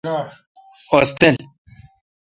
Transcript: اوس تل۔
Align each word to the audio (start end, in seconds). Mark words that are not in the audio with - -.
اوس 0.91 1.09
تل۔ 1.19 1.35